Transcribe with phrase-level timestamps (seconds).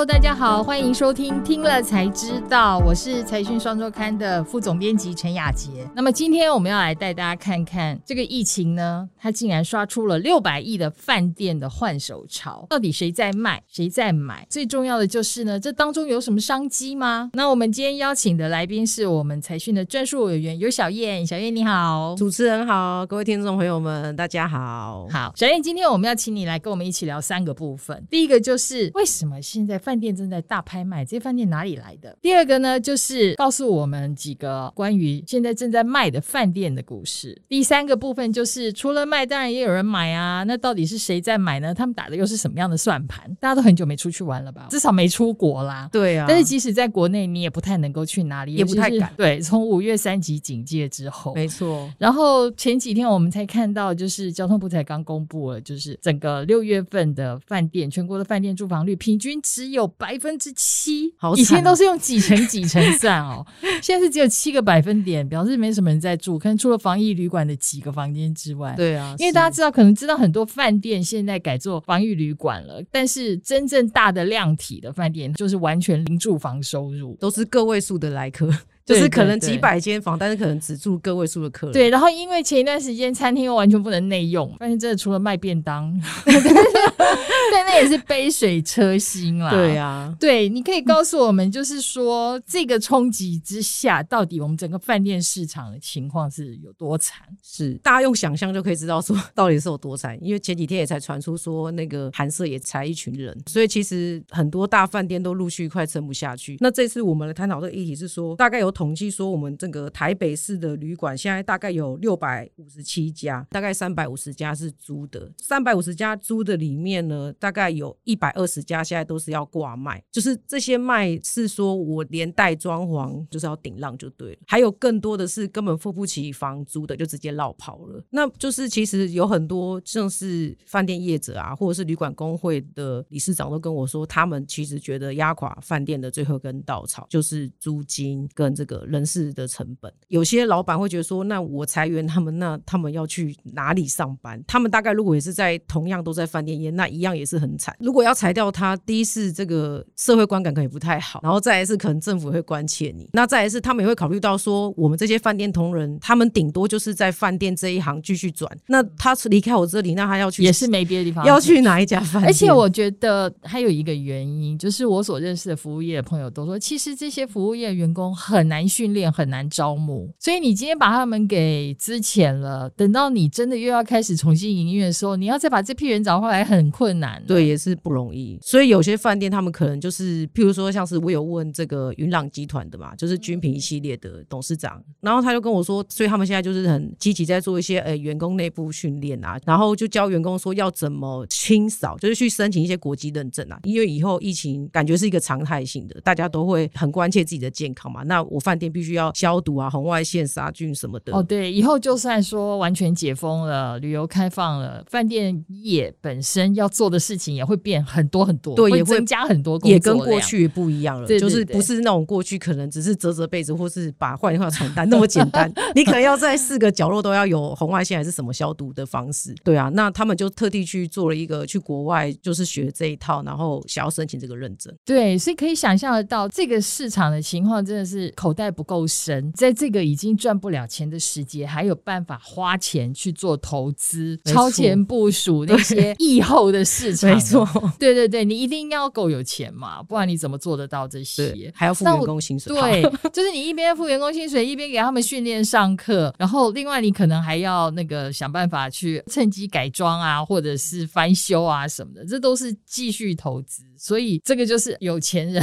[0.00, 5.86] Hello，大家好，欢迎收听《听了才知道》，我是财讯双周刊的副总编辑陈雅杰。
[5.94, 14.46] 那么今天我们要来带大家看看这个疫情呢，它竟然刷出了六百亿的饭店的换手潮，到底谁在卖，谁在买？
[14.48, 17.28] 最重要的就是呢，这当中有什么商机吗？
[17.34, 25.06] 那我们今天邀请的来宾是我们财讯的专属委员尤小燕，小燕你好，主持人好，各位听众朋友们，大家好。
[25.10, 32.16] 好，小燕，今天我们要请你来跟我们一起聊三个部分，第一个就是为什么现在饭店正在大拍卖，这些饭店哪里来的？
[32.20, 37.40] 第二个呢，就是告诉我们几个关于现在正在卖的饭店的故事。
[37.48, 40.42] 第三个部分就是除了卖，当然也有人买啊。
[40.44, 41.74] 那到底是谁在买呢？
[41.74, 43.34] 他们打的又是什么样的算盘？
[43.40, 44.66] 大家都很久没出去玩了吧？
[44.70, 45.88] 至少没出国啦。
[45.92, 49.12] 对啊，但是即使在国内，你也不太能够去哪里，也不太敢。
[49.16, 51.90] 对，从五月三级警戒之后，没错。
[51.98, 63.44] 然后前几天我们才看到，就是交通部才刚公布了，就是整个六月份的饭店，全国的饭店住房率平均只有百分之七，以前都是用几成几成算哦，
[63.82, 78.50] 现在是只有七个百分点，表示没什么人在住，可能除了防疫旅馆的几个房间之外，对啊，因为大家知道，可能知道很多饭店现在改做防疫旅馆了，但是真正大的量体的饭店就是完全零住房收入，都是个位数的来客。
[78.90, 81.72] 就是可能几百间房，但是可能只住个位数的客人。
[81.72, 89.50] 对，然后因为前一段时间餐厅又完全不能内用，发现真的除了卖便当， 但，那也是杯水车薪啦。
[89.50, 97.26] 对啊，对，你可以告诉我们，就是说这个冲击之下，到底我们整个饭店市场的情况是有多惨？
[97.44, 100.18] 是大家用想象就可以知道说到底是有多惨。
[100.20, 106.56] 因为前几天也才传出说那个韩社也裁一群人，所以其实很多大饭店都陆续快撑不下去。
[106.60, 108.70] 那这次我们来探讨这个议题是说，大概有。
[108.80, 115.30] 统计说，我们这个台北市的旅馆现在大概有六百五十七家，大概三百五十家是租的。
[115.36, 124.38] 三百五十家租的里面呢，大概有一百二十家现在都是要挂卖，就是这些卖是说我连带装潢就是要顶浪就对了。
[124.46, 128.02] 还有更多的是根本付不起房租的，就直接落跑了。
[128.08, 138.69] 那就是其实有很多像是饭店业者啊，或者是旅馆工会的理事长都跟我说，他们其实觉得压垮饭店的最后一根稻草就是租金跟这个。
[138.70, 144.40] 个人事的成本，有些老板会觉得说，那我裁员他们，那他们要去哪里上班？
[144.46, 147.74] 他们大概如果也是在同样都在饭店业，那一样也是很惨。
[147.80, 162.26] 如果要裁掉他，第一是这个社会观感可能不太好，然后再来是可能政府会关切你，那再来是他们也会考虑到说，我们这些饭店同仁，他们顶多就是在饭店这一行继续转，那他离开我这里，那他要去也是没别的地方，要去哪一家饭店？
[162.26, 168.60] 而且我觉得还有一个原因，就是我所认识的服务业的朋友都说，其实这些服务业员工很难。
[168.70, 177.20] 训练很难招募，所以你今天把他们给资遣了，等到你真的又要开始重新营运的时候，你要再把这批人找回来很困难。
[177.26, 178.38] 对，也是不容易。
[178.40, 198.02] 所以有些饭店他们可能就是，譬如说，像是我有问这个云朗集团的嘛，就是君品一系列的董事长，然后他就跟我说，所以他们现在就是很积极在做一些呃员工内部训练啊，然后就教员工说要怎么清扫，就是去申请一些国际认证啊，因为以后疫情感觉是一个常态性的，大家都会很关切自己的健康嘛。
[198.02, 201.14] 那我饭店必须要消毒啊，红外线杀菌什么的。
[201.14, 211.06] 哦，对，以后就算说完全解封了，旅游开放了，饭店业本身要做的事情也会变很多很多，对，也会增加很多，也跟过去不一样了。
[211.06, 219.34] 就是不是那种过去可能只是折折被子或是把换一换床单那么 简单，你可能要在四个角落都要有红外线还是什么消毒的方式。
[219.44, 224.72] 对啊，那他们就特地去做了一个去国外就是学这一套，然后想要申请这个认证。
[224.84, 228.80] 对，所以可以想象得到这个市场的情况真的是口袋不够。
[228.90, 237.08] 深，在这个已经赚不了钱的时节，还有办法花钱去做投资、超前部署 那些疫后的市场。
[237.08, 237.46] 没错，
[237.78, 241.52] 对对对，你一定要够有钱嘛，不然你怎么做得到这些？
[241.54, 242.52] 还要付员工薪水。
[242.52, 242.82] 对，
[243.12, 253.62] 就是你一边付员工薪水，一边给他们训练上课，然后另外你可能还要那个想办法去趁机改装啊，或者是翻修啊什么的，这都是继续投资。
[253.76, 255.42] 所以这个就是有钱人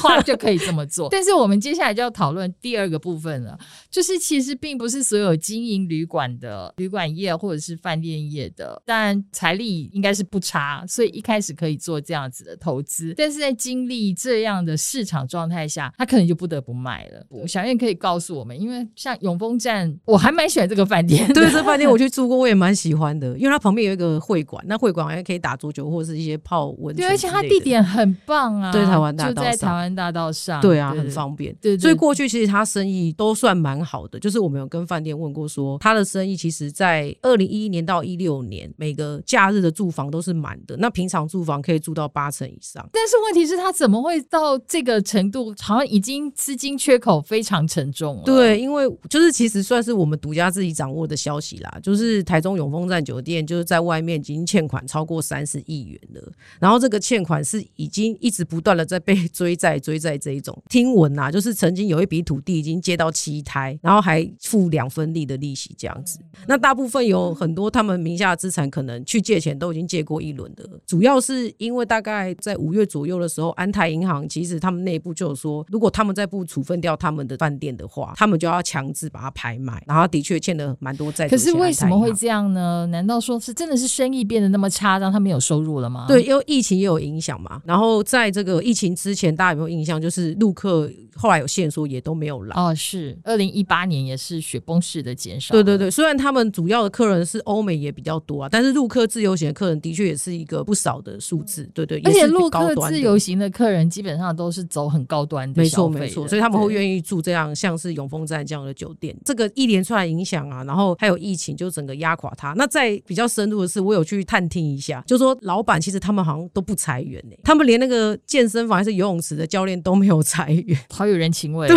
[0.00, 1.08] 话就可以这么做。
[1.10, 3.58] 但是我们接下来就要讨论第二个部分了，
[3.90, 13.12] 就是其实并不是所有经营旅馆的旅馆业或者是饭店业的，但财力应该是不差，所以一开始可以做这样子的投资。
[13.16, 17.46] 但是在经历这样的市场状态下，他可能就不得不卖了。
[17.48, 21.26] 小燕可以告诉我们，因为像永丰站，我还蛮喜欢这个饭店。
[21.34, 27.04] 对，这饭店我去住过，我也蛮喜欢的，因为它旁边有一个会馆，那会馆还可以打桌球或者是一些泡温泉。
[27.04, 31.52] 对，而且它地点很棒啊，对，台湾大道就在台湾大道上，对啊，很方便。
[31.60, 42.86] 对，所所以过去其实他生意都算蛮好的，就是我们有跟饭店问过说，他的生意其实在二零一一年到一六年，每个假日的住房都是满的，那平常住房可以住到八成以上。
[42.92, 45.54] 但是问题是，他怎么会到这个程度？
[45.60, 48.22] 好像已经资金缺口非常沉重了。
[48.24, 60.56] 对，因为就是其实算是我们独家自己掌握的消息啦，就是台中永丰站酒店就是在外面已经欠款超过三十亿元了，然后这个欠款是已经一直不断的在被追债追债这一种。
[60.68, 66.18] 听闻呐，就是曾经有一笔土地已经借到七胎，然后还付两分利的利息这样子。
[66.46, 79.82] 那大部分有很多他们名下的资产可能去借钱都已经借过一轮的，主要是因为大概在五月左右的时候，安泰银行其实他们内部就有说，如果他们再不处分掉他们的饭店的话，他们就要强制把它拍卖。
[79.86, 81.28] 然后的确欠了蛮多债。
[81.28, 82.86] 可是为什么会这样呢？
[82.86, 86.06] 难道说是真的是生意变得那么差，让他没有收入了吗？
[86.08, 87.62] 对，因为疫情也有影响嘛。
[87.64, 90.00] 然后在这个疫情之前，大家有没有印象？
[90.00, 92.56] 就是陆客后来有线索也都没有来。
[92.56, 95.52] 哦，是二零一八年也是雪崩式的减少。
[95.52, 101.68] 对对对，虽然他们主要的客人是欧美也比较多啊，但是陆客自由行的客人的确也是一个不少的数字。
[101.74, 109.14] 对对，而且陆客自由行的客人基本上都是走很高端的，没错没错，所以他们会愿意住这样像是永丰站这样的酒店。
[109.24, 112.54] 这个一连串影响啊，然后还有疫情，就整个压垮他。
[112.56, 121.57] 那在比较深入的是，我有去探听一下，就说老板其实他们好像都不裁员呢，他们连那个健身房还是游泳池的教练都没有裁员，好有人情味。
[121.66, 121.76] 对，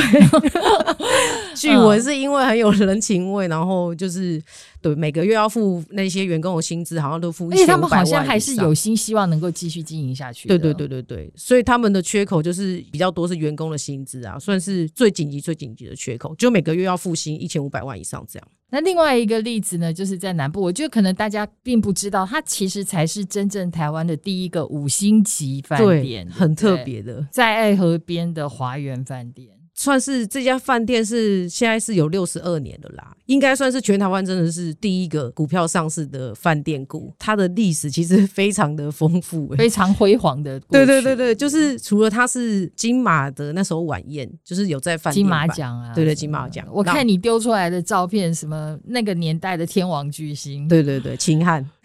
[1.58, 4.40] 据闻是因为很有人情味，然后就是
[4.82, 10.48] 对每个月要付那些员工的薪资，好像都付一千他们好像还是有心希望能够继续经营下去。
[10.48, 18.48] 对对对对对，所以他们的缺口就是比较多是员工的薪资啊，算是最紧急最紧急的缺口，就每个月要付薪一千五百万以上这样。
[18.74, 29.50] 那另外一个例子呢，就是在南部，我觉得可能大家并不知道，它其实才是真正台湾的第一个五星级饭店，很特别的，在爱河边的华园饭店。
[29.82, 37.12] 算是这家饭店是现在是有六十二年的啦，应该算是全台湾真的是第一个股票上市的饭店股。
[37.18, 40.60] 它的历史其实非常的丰富， 非常辉煌的。
[40.70, 46.64] 对对对对，就是除了它是金马的那时候晚宴，就是有在饭金马奖啊，对对金马奖。
[46.72, 51.68] 我看你丢出来的照片，什么那个年代的天王巨星，对对对，秦汉，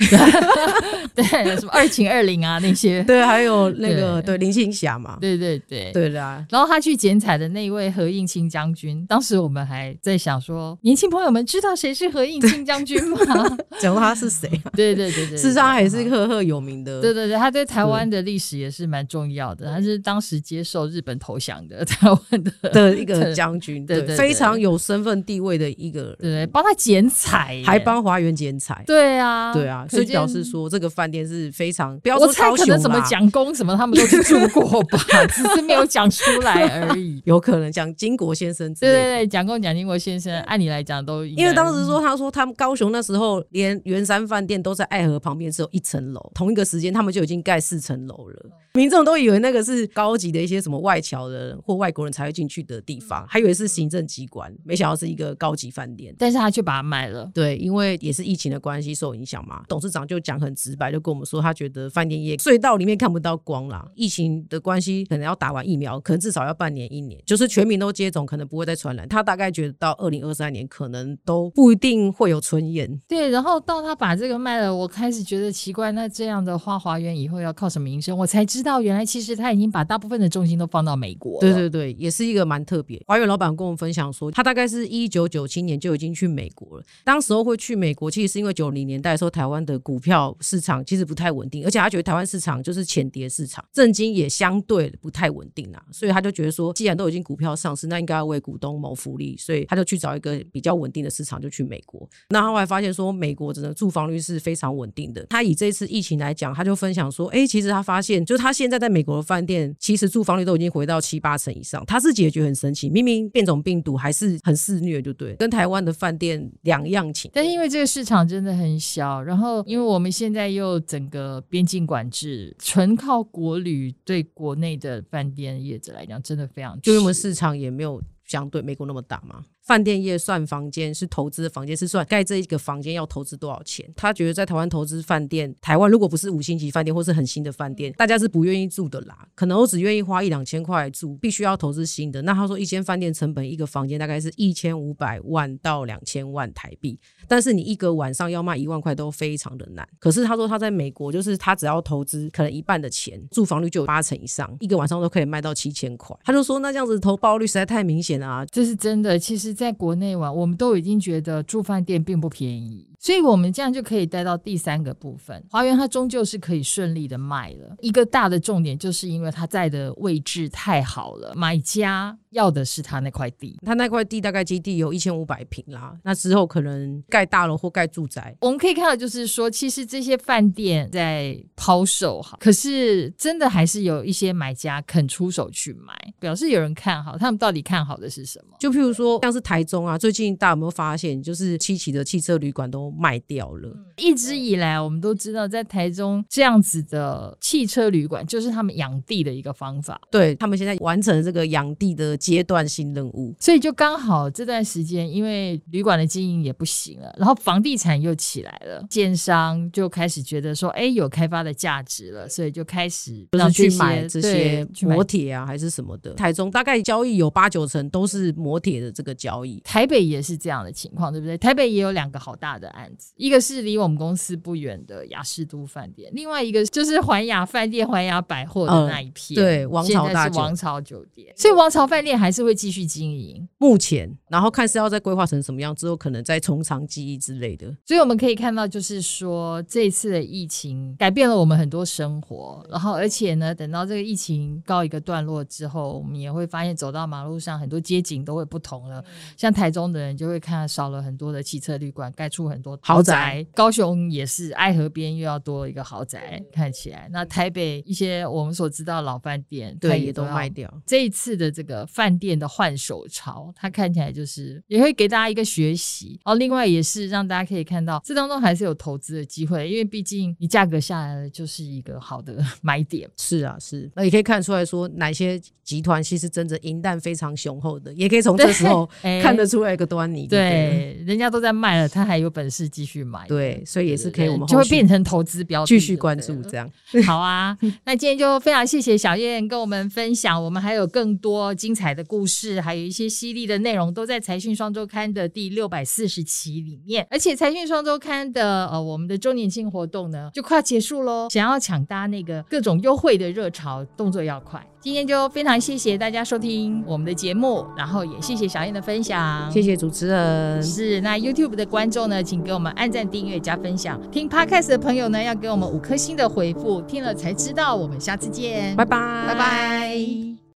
[1.15, 1.25] 对
[1.57, 6.21] 什么二秦二零啊那些，对，还有那个对林青霞嘛，对对对对的。
[6.51, 7.86] 然后他去剪彩的那一位。
[7.91, 13.19] 何应钦将军，当时我们还在想说，年轻朋友们知道谁是何应钦将军吗？
[13.81, 14.49] 讲他是谁？
[14.75, 17.01] 对对对对，事实上还是赫赫有名的。
[17.01, 19.71] 对对对，他对台湾的历史也是蛮重要的。
[19.71, 28.83] 他是当时接受日本投降的 台湾的的一个将军，对对，非常有身份地位的一个人，对，帮他剪彩，还帮华园剪彩。
[28.87, 34.99] 对啊，对啊，所以表示说这个饭店是非常，不要说可能什么蒋公什么，他们都去住过吧，
[35.29, 37.67] 只是没有讲出来而已，有可能。
[37.77, 48.51] 蒋经国先生，对对对，蒋公、蒋经国先生，按理来讲都，因为当时说，他说他们高雄那时候连圆山饭店都在爱河旁边，只有一层楼，同一个时间他们就已经盖四层楼了。
[48.73, 56.15] 民众都以为那个是高级的一些什么外侨的人或外国人才会进去的地方，还以为是行政机关，没想到是一个高级饭店。
[56.19, 57.31] 但是他却把它卖了。
[57.35, 68.47] 对，因为也是疫情的关系受影响嘛，董事长就讲很直白，就跟我们说，他觉得饭店业隧道里面看不到光啦，疫情的关系可能要打完疫苗，可能至少要半年一年，就是全民都接种，可能。
[68.47, 72.89] 不会再传染，他大概觉得到二零二三年可能都不一定会有春宴。
[73.09, 78.17] 对，然后到他把这个卖了，我开始觉得奇怪，那这样的花华园以后要靠什么营生？
[78.17, 81.41] 我才知道，原来其实他已经把大部分的重心都放到美国。
[81.41, 83.03] 对对对，也是一个蛮特别。
[83.07, 86.85] 华园老板跟我们分享说，他大概是一九九七年就已经去美国了。
[87.05, 102.09] 当时候会去美国，其实是因为九零年代的时候，台湾的股票市场其实不太稳定，而且他觉得台湾市场就是浅跌市场，震惊也相对不太稳定啊，所以他就觉得说，既然都已经股票上市，那应该要为股东谋福利，所以他就去找一个比较稳定的市场，就去美国。
[102.31, 105.25] 那他后来发现说，美国真的住房率是非常稳定的。
[105.27, 111.85] 他以这次疫情来讲，他就分享说，哎，其实他发现，就他现在在美国的饭店，其实住房率都已经回到七八成以上。
[111.87, 117.31] 他自己也觉得很神奇，明明变种病毒还是很肆虐，就对，跟台湾的饭店两样情。
[117.35, 128.03] 但是因为这个市场真的很小，然后因为我们现在又整个边境管制，纯靠国旅对国内的饭店业者来讲，真的非常，就因为市场也没有。
[128.27, 129.47] 相对美国那么大嘛？
[129.67, 133.85] 饭店业算房间是投资的房间，是算盖这一个房间要投资多少钱？
[133.97, 139.27] 他觉得在台湾投资饭店，台湾如果不是五星级饭店或是很新的饭店，大家是不愿意住的啦。
[139.35, 142.23] 可能我只愿意花一两千块住，必须要投资新的。
[142.23, 146.97] 那他说一间饭店成本一个房间大概是一千五百万到两千万台币，
[147.27, 149.87] 但是你一个晚上要卖一万块都非常的难。
[149.99, 156.17] 可是他说他在美国，就是他只要投资可能一半的钱，住房率就有八成以上，一个晚上都可以卖到七千块。
[156.23, 158.21] 他就说那这样子投报率实在太明显。
[158.21, 158.47] 了啊。
[158.47, 159.19] 这是真的。
[159.19, 162.87] 其实，在国内玩，我们都已经觉得住饭店并不便宜。
[162.99, 165.45] 所以，我们这样就可以带到第三个部分。
[165.51, 167.77] 华园它终究是可以顺利的卖了。
[167.81, 173.59] 一个大的重点，就是因为它在的位置太好了，买家要的是它那块地。
[173.65, 178.37] 它那块地大概基地有一千五百平啦，那之后可能盖大楼或盖住宅。
[178.41, 187.17] 我们可以看到，就是说，其实这些饭店在抛售哈，可是真的还是有一些买家肯出手去买，表示有人看好。
[187.19, 188.57] 他们到底看好的是什么？
[188.59, 192.87] 就譬如说，像是台中啊，最近大家有没有发现，就是七期的汽车旅馆都。
[192.99, 193.71] 卖掉了。
[193.97, 200.01] 一直以来，我们都知道，在台中这样子的汽车旅馆，就是他们养地的一个方法。
[200.11, 216.13] 对他们现在完成这个养地的阶段性任务，所以就刚好这段时间，因为旅馆的经营也不行了，然后房地产又起来了，建商就开始觉得说，哎，有开发的价值了，所以就开始就是去买这些磨铁啊，还是什么的。
[216.15, 221.39] 台中大概交易有八九成都是磨铁的这个交易，台北也是这样的情况，对不对？
[221.39, 223.13] 台北也有两个好大的案子。
[223.17, 233.49] 一个是离我们公司不远的雅士都饭店，另外一个就是环雅饭店、环雅百货的那一片，对，王朝大王朝酒店，所以王朝饭店还是会继续经营。
[233.59, 237.75] 目前，然后看是要再规划成什么样，之后可能再从长计议之类的。
[237.87, 249.03] 所以我们可以看到，就是说这一次的疫情改变了我们很多生活，然后而且呢，等到这个疫情告一个段落之后，我们也会发现走到马路上很多街景都会不同了。
[249.37, 252.66] 像台中的人就会看少了很多的汽车旅馆，盖出很多。
[252.83, 257.09] 豪宅，高雄也是爱河边又要多一个豪宅，看起来。
[257.13, 260.73] 那台北一些我们所知道老饭店，对，也都卖掉。
[260.87, 266.19] 这一次的这个饭店的换手潮，它看起来就是也会给大家一个学习。
[266.25, 273.09] 哦，另外也是让大家可以看到，这当中还是有投资的机会，因为毕竟你价格下来了，就是一个好的买点。
[273.19, 273.91] 是啊，是。
[273.95, 278.89] 那也可以看出来说，哪些集团其实真的银弹非常雄厚的，也可以从这时候
[279.23, 280.27] 看得出来一个端倪。
[280.27, 282.56] 对，人家都在卖了，他还有本事。
[282.69, 286.71] 继续买，对，所以也是可以，我们就会变成投资标的，继续关注这样。
[287.05, 297.05] 好啊，那今天就非常谢谢小燕跟我们分享，我们还有更多精彩的故事，还有一些犀利的内容，都在财讯双周刊的第六百四十期里面。
[297.11, 304.65] 而且财讯双周刊的呃，我们的周年庆活动呢，就快要结束喽，想要抢搭那个各种优惠的热潮，动作要快。
[304.87, 310.63] 今天就非常谢谢大家收听我们的节目，然后也谢谢小燕的分享，谢谢主持人。
[310.63, 314.01] 是那 YouTube 的观众呢，请给我们按赞、订阅、加分享。
[314.13, 317.75] 听 Podcast 的朋友呢，要给我们五颗星的回复，听了才知道。
[317.75, 320.36] 我们下次见，拜拜，拜拜。